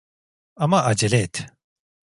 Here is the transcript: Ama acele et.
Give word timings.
Ama 0.55 0.79
acele 0.91 1.19
et. 1.23 1.35